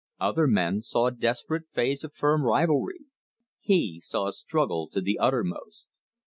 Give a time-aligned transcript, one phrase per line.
[0.19, 3.05] Other men saw a desperate phase of firm rivalry;
[3.59, 5.89] he saw a struggle to the uttermost.